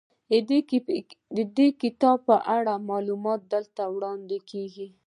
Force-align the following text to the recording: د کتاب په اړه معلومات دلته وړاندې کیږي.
د 1.57 1.59
کتاب 1.81 2.17
په 2.29 2.35
اړه 2.55 2.73
معلومات 2.89 3.39
دلته 3.53 3.83
وړاندې 3.95 4.37
کیږي. 4.49 4.87